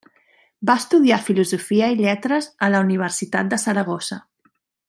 [0.69, 4.23] Va estudiar Filosofia i Lletres a la Universitat de Saragossa.